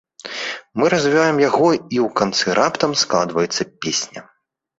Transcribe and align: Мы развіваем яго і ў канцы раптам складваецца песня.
Мы 0.81 0.85
развіваем 0.93 1.37
яго 1.49 1.67
і 1.73 1.81
ў 1.81 2.07
канцы 2.23 2.57
раптам 2.61 2.91
складваецца 3.03 3.69
песня. 3.87 4.27